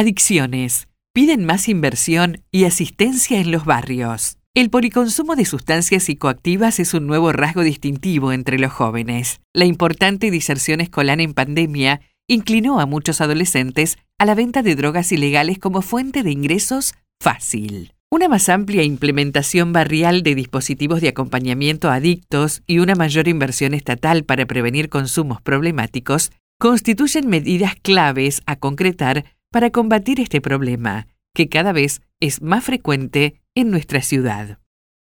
[0.00, 0.88] Adicciones.
[1.12, 4.38] Piden más inversión y asistencia en los barrios.
[4.54, 9.42] El policonsumo de sustancias psicoactivas es un nuevo rasgo distintivo entre los jóvenes.
[9.52, 15.12] La importante diserción escolar en pandemia inclinó a muchos adolescentes a la venta de drogas
[15.12, 17.92] ilegales como fuente de ingresos fácil.
[18.10, 23.74] Una más amplia implementación barrial de dispositivos de acompañamiento a adictos y una mayor inversión
[23.74, 31.48] estatal para prevenir consumos problemáticos constituyen medidas claves a concretar para combatir este problema, que
[31.48, 34.58] cada vez es más frecuente en nuestra ciudad.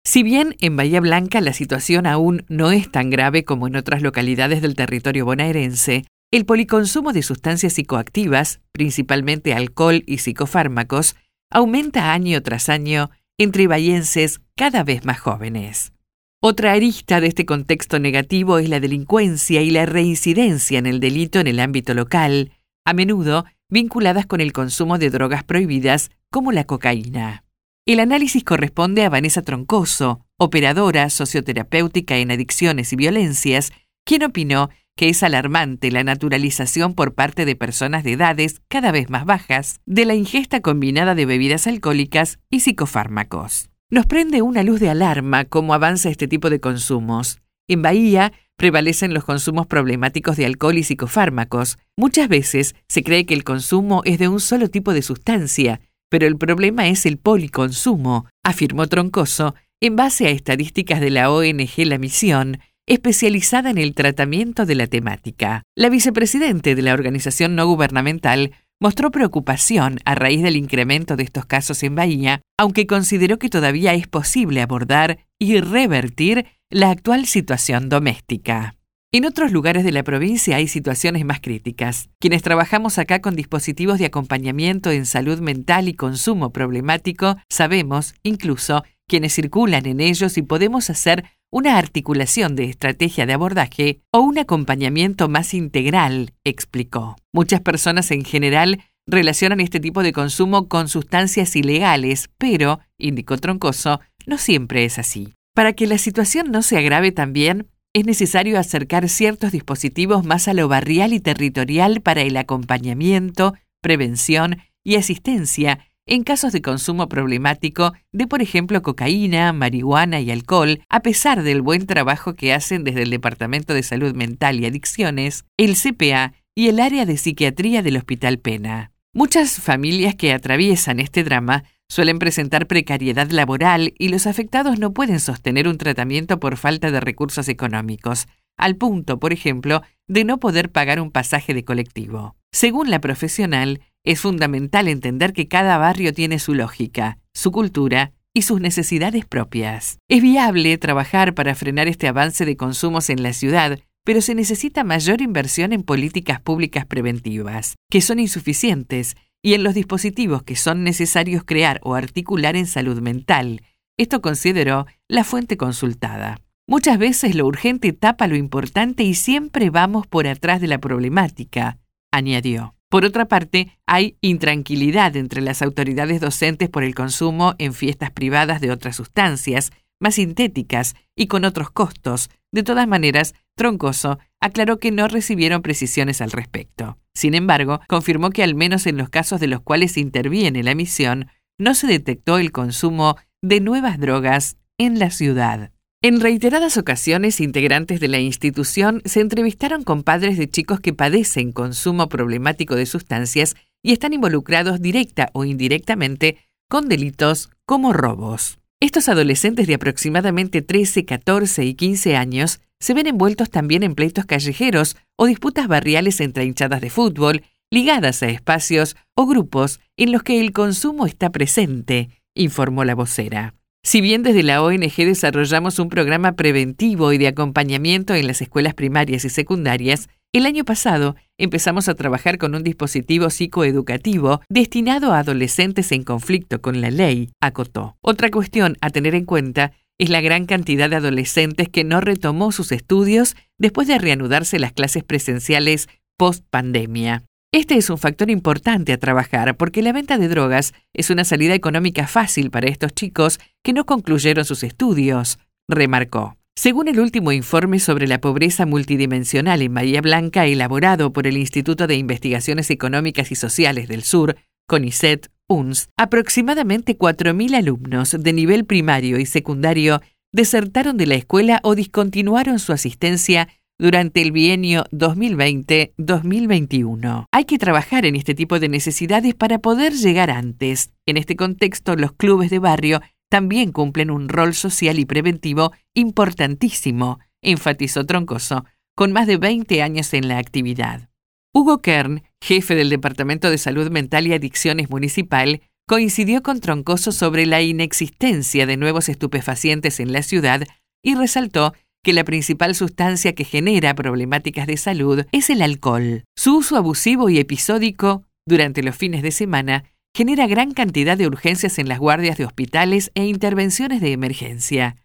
[0.06, 4.02] Si bien en Bahía Blanca la situación aún no es tan grave como en otras
[4.02, 11.16] localidades del territorio bonaerense, el policonsumo de sustancias psicoactivas, principalmente alcohol y psicofármacos,
[11.50, 15.94] aumenta año tras año entre bahienses cada vez más jóvenes.
[16.42, 21.40] Otra arista de este contexto negativo es la delincuencia y la reincidencia en el delito
[21.40, 22.52] en el ámbito local,
[22.86, 27.44] a menudo vinculadas con el consumo de drogas prohibidas como la cocaína.
[27.86, 33.74] El análisis corresponde a Vanessa Troncoso, operadora socioterapéutica en adicciones y violencias,
[34.06, 39.10] quien opinó que es alarmante la naturalización por parte de personas de edades cada vez
[39.10, 43.70] más bajas de la ingesta combinada de bebidas alcohólicas y psicofármacos.
[43.90, 47.42] Nos prende una luz de alarma cómo avanza este tipo de consumos.
[47.68, 51.78] En Bahía prevalecen los consumos problemáticos de alcohol y psicofármacos.
[51.98, 56.28] Muchas veces se cree que el consumo es de un solo tipo de sustancia, pero
[56.28, 61.98] el problema es el policonsumo, afirmó Troncoso en base a estadísticas de la ONG La
[61.98, 65.64] Misión, especializada en el tratamiento de la temática.
[65.76, 71.46] La vicepresidente de la organización no gubernamental mostró preocupación a raíz del incremento de estos
[71.46, 77.88] casos en Bahía, aunque consideró que todavía es posible abordar y revertir la actual situación
[77.88, 78.76] doméstica.
[79.12, 82.10] En otros lugares de la provincia hay situaciones más críticas.
[82.20, 88.84] Quienes trabajamos acá con dispositivos de acompañamiento en salud mental y consumo problemático, sabemos, incluso,
[89.08, 94.40] quienes circulan en ellos y podemos hacer una articulación de estrategia de abordaje o un
[94.40, 97.16] acompañamiento más integral, explicó.
[97.32, 104.00] Muchas personas en general relacionan este tipo de consumo con sustancias ilegales, pero, indicó Troncoso,
[104.26, 105.36] no siempre es así.
[105.54, 110.54] Para que la situación no se agrave también, es necesario acercar ciertos dispositivos más a
[110.56, 117.94] lo barrial y territorial para el acompañamiento, prevención y asistencia en casos de consumo problemático
[118.12, 123.04] de, por ejemplo, cocaína, marihuana y alcohol, a pesar del buen trabajo que hacen desde
[123.04, 127.98] el Departamento de Salud Mental y Adicciones, el CPA y el área de psiquiatría del
[127.98, 128.93] Hospital Pena.
[129.16, 135.20] Muchas familias que atraviesan este drama suelen presentar precariedad laboral y los afectados no pueden
[135.20, 140.72] sostener un tratamiento por falta de recursos económicos, al punto, por ejemplo, de no poder
[140.72, 142.36] pagar un pasaje de colectivo.
[142.52, 148.42] Según la profesional, es fundamental entender que cada barrio tiene su lógica, su cultura y
[148.42, 150.00] sus necesidades propias.
[150.10, 154.84] Es viable trabajar para frenar este avance de consumos en la ciudad, pero se necesita
[154.84, 160.84] mayor inversión en políticas públicas preventivas, que son insuficientes, y en los dispositivos que son
[160.84, 163.62] necesarios crear o articular en salud mental.
[163.98, 166.40] Esto consideró la fuente consultada.
[166.66, 171.78] Muchas veces lo urgente tapa lo importante y siempre vamos por atrás de la problemática,
[172.10, 172.74] añadió.
[172.90, 178.62] Por otra parte, hay intranquilidad entre las autoridades docentes por el consumo en fiestas privadas
[178.62, 179.72] de otras sustancias,
[180.04, 182.30] más sintéticas y con otros costos.
[182.52, 187.00] De todas maneras, Troncoso aclaró que no recibieron precisiones al respecto.
[187.16, 191.28] Sin embargo, confirmó que al menos en los casos de los cuales interviene la misión,
[191.58, 195.72] no se detectó el consumo de nuevas drogas en la ciudad.
[196.02, 201.54] En reiteradas ocasiones, integrantes de la institución se entrevistaron con padres de chicos que padecen
[201.54, 206.40] consumo problemático de sustancias y están involucrados directa o indirectamente
[206.70, 208.60] con delitos como robos.
[208.84, 214.26] Estos adolescentes de aproximadamente 13, 14 y 15 años se ven envueltos también en pleitos
[214.26, 220.22] callejeros o disputas barriales entre hinchadas de fútbol, ligadas a espacios o grupos en los
[220.22, 223.56] que el consumo está presente, informó la vocera.
[223.84, 228.74] Si bien desde la ONG desarrollamos un programa preventivo y de acompañamiento en las escuelas
[228.74, 235.20] primarias y secundarias, el año pasado empezamos a trabajar con un dispositivo psicoeducativo destinado a
[235.20, 237.98] adolescentes en conflicto con la ley, acotó.
[238.02, 242.52] Otra cuestión a tener en cuenta es la gran cantidad de adolescentes que no retomó
[242.52, 245.88] sus estudios después de reanudarse las clases presenciales
[246.18, 247.24] post pandemia.
[247.52, 251.54] Este es un factor importante a trabajar porque la venta de drogas es una salida
[251.54, 255.38] económica fácil para estos chicos que no concluyeron sus estudios,
[255.68, 256.36] remarcó.
[256.56, 261.88] Según el último informe sobre la pobreza multidimensional en Bahía Blanca elaborado por el Instituto
[261.88, 264.36] de Investigaciones Económicas y Sociales del Sur,
[264.68, 270.00] CONICET, UNS, aproximadamente 4.000 alumnos de nivel primario y secundario
[270.32, 273.48] desertaron de la escuela o discontinuaron su asistencia
[273.80, 277.26] durante el bienio 2020-2021.
[277.32, 280.92] Hay que trabajar en este tipo de necesidades para poder llegar antes.
[281.08, 283.02] En este contexto, los clubes de barrio
[283.34, 288.64] también cumplen un rol social y preventivo importantísimo, enfatizó Troncoso,
[288.96, 291.10] con más de 20 años en la actividad.
[291.52, 297.48] Hugo Kern, jefe del Departamento de Salud Mental y Adicciones Municipal, coincidió con Troncoso sobre
[297.48, 300.62] la inexistencia de nuevos estupefacientes en la ciudad
[301.04, 306.24] y resaltó que la principal sustancia que genera problemáticas de salud es el alcohol.
[306.38, 309.86] Su uso abusivo y episódico durante los fines de semana
[310.16, 314.98] genera gran cantidad de urgencias en las guardias de hospitales e intervenciones de emergencia.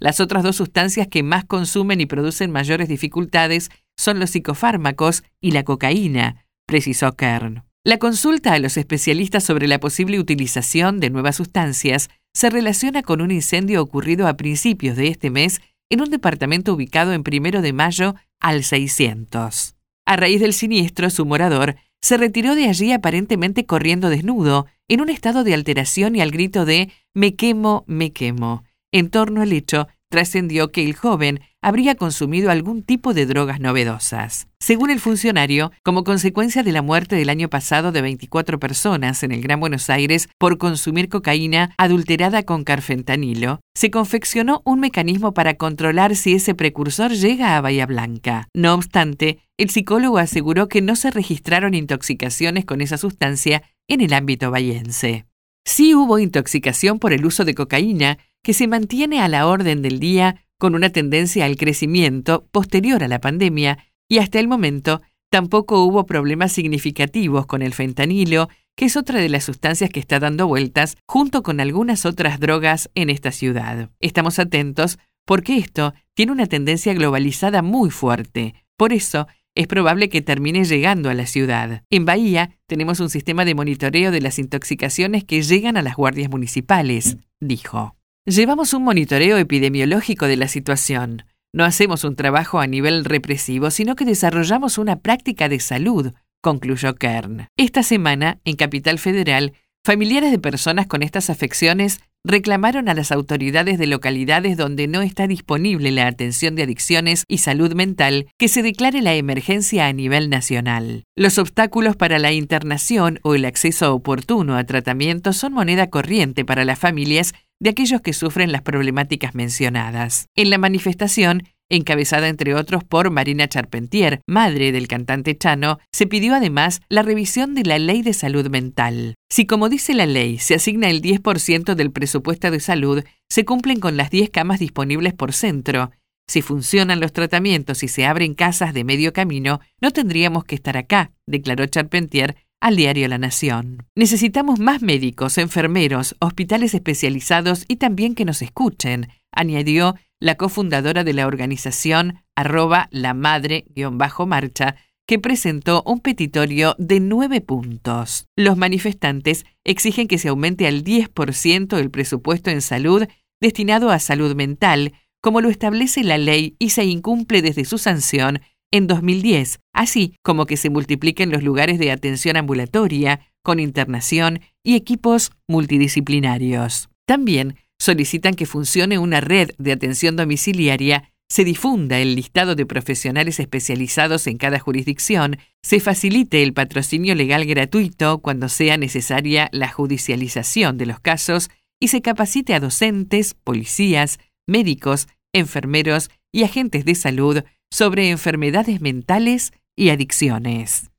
[0.00, 5.52] Las otras dos sustancias que más consumen y producen mayores dificultades son los psicofármacos y
[5.52, 7.64] la cocaína, precisó Kern.
[7.84, 13.20] La consulta a los especialistas sobre la posible utilización de nuevas sustancias se relaciona con
[13.20, 15.60] un incendio ocurrido a principios de este mes
[15.90, 19.76] en un departamento ubicado en primero de mayo al 600.
[20.06, 25.08] A raíz del siniestro, su morador se retiró de allí aparentemente corriendo desnudo, en un
[25.08, 28.62] estado de alteración y al grito de Me quemo, me quemo.
[28.92, 34.46] En torno al hecho, trascendió que el joven habría consumido algún tipo de drogas novedosas.
[34.60, 39.32] Según el funcionario, como consecuencia de la muerte del año pasado de 24 personas en
[39.32, 45.54] el Gran Buenos Aires por consumir cocaína adulterada con carfentanilo, se confeccionó un mecanismo para
[45.54, 48.46] controlar si ese precursor llega a Bahía Blanca.
[48.54, 54.12] No obstante, el psicólogo aseguró que no se registraron intoxicaciones con esa sustancia en el
[54.12, 55.26] ámbito bahiense.
[55.64, 59.98] Sí hubo intoxicación por el uso de cocaína, que se mantiene a la orden del
[59.98, 65.82] día con una tendencia al crecimiento posterior a la pandemia y hasta el momento tampoco
[65.82, 70.46] hubo problemas significativos con el fentanilo, que es otra de las sustancias que está dando
[70.46, 73.90] vueltas junto con algunas otras drogas en esta ciudad.
[73.98, 78.54] Estamos atentos porque esto tiene una tendencia globalizada muy fuerte.
[78.76, 81.82] Por eso, es probable que termine llegando a la ciudad.
[81.88, 86.28] En Bahía tenemos un sistema de monitoreo de las intoxicaciones que llegan a las guardias
[86.28, 87.96] municipales, dijo.
[88.26, 91.26] Llevamos un monitoreo epidemiológico de la situación.
[91.52, 96.94] No hacemos un trabajo a nivel represivo, sino que desarrollamos una práctica de salud, concluyó
[96.94, 97.48] Kern.
[97.58, 99.52] Esta semana, en Capital Federal,
[99.84, 105.26] familiares de personas con estas afecciones reclamaron a las autoridades de localidades donde no está
[105.26, 110.30] disponible la atención de adicciones y salud mental que se declare la emergencia a nivel
[110.30, 111.04] nacional.
[111.14, 116.64] Los obstáculos para la internación o el acceso oportuno a tratamiento son moneda corriente para
[116.64, 120.26] las familias de aquellos que sufren las problemáticas mencionadas.
[120.36, 126.34] En la manifestación, encabezada entre otros por Marina Charpentier, madre del cantante Chano, se pidió
[126.34, 129.14] además la revisión de la Ley de Salud Mental.
[129.30, 133.80] Si, como dice la ley, se asigna el 10% del presupuesto de salud, se cumplen
[133.80, 135.90] con las 10 camas disponibles por centro.
[136.26, 140.76] Si funcionan los tratamientos y se abren casas de medio camino, no tendríamos que estar
[140.76, 143.86] acá, declaró Charpentier al diario La Nación.
[143.94, 151.12] Necesitamos más médicos, enfermeros, hospitales especializados y también que nos escuchen, añadió la cofundadora de
[151.12, 154.76] la organización arroba la madre-marcha,
[155.06, 158.28] que presentó un petitorio de nueve puntos.
[158.34, 163.06] Los manifestantes exigen que se aumente al 10% el presupuesto en salud
[163.42, 168.40] destinado a salud mental, como lo establece la ley y se incumple desde su sanción
[168.70, 174.74] en 2010, así como que se multipliquen los lugares de atención ambulatoria, con internación y
[174.76, 176.88] equipos multidisciplinarios.
[177.06, 183.40] También solicitan que funcione una red de atención domiciliaria, se difunda el listado de profesionales
[183.40, 190.78] especializados en cada jurisdicción, se facilite el patrocinio legal gratuito cuando sea necesaria la judicialización
[190.78, 191.50] de los casos
[191.80, 199.52] y se capacite a docentes, policías, médicos, enfermeros y agentes de salud sobre enfermedades mentales
[199.76, 200.90] y adicciones.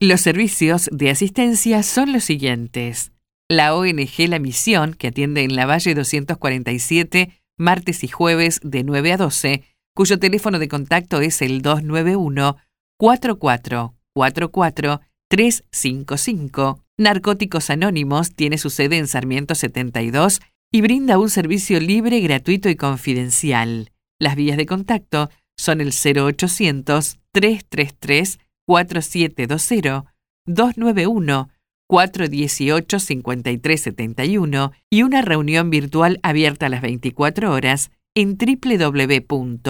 [0.00, 3.12] Los servicios de asistencia son los siguientes.
[3.48, 9.12] La ONG La Misión, que atiende en la Valle 247, martes y jueves de 9
[9.12, 9.64] a 12,
[9.94, 12.56] cuyo teléfono de contacto es el 291
[12.98, 16.84] 4444 355.
[16.96, 20.40] Narcóticos Anónimos tiene su sede en Sarmiento 72
[20.72, 23.90] y brinda un servicio libre, gratuito y confidencial.
[24.20, 30.10] Las vías de contacto son el 0800 333 4720
[30.46, 31.48] 291
[31.90, 39.60] 418-5371 y una reunión virtual abierta a las 24 horas en www.na.org.ar.